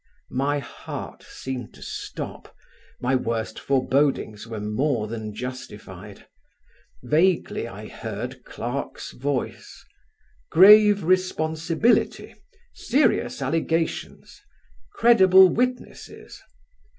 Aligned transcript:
My 0.33 0.57
heart 0.57 1.21
seemed 1.21 1.75
to 1.75 1.83
stop. 1.83 2.55
My 2.99 3.13
worst 3.15 3.59
forebodings 3.59 4.47
were 4.47 4.59
more 4.59 5.05
than 5.07 5.31
justified. 5.35 6.25
Vaguely 7.03 7.67
I 7.67 7.85
heard 7.85 8.43
Clarke's 8.43 9.11
voice, 9.11 9.85
"grave 10.49 11.03
responsibility... 11.03 12.33
serious 12.73 13.43
allegations... 13.43 14.41
credible 14.95 15.49
witnesses 15.49 16.41